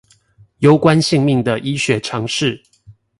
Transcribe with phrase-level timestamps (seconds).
[0.57, 2.63] 攸關性命的醫學常識